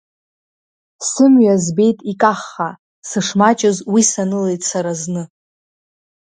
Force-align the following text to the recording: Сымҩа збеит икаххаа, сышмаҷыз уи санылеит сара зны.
Сымҩа 1.09 1.55
збеит 1.63 1.99
икаххаа, 2.11 2.77
сышмаҷыз 3.09 3.77
уи 3.91 4.01
санылеит 4.11 4.61
сара 4.69 4.93
зны. 5.01 5.23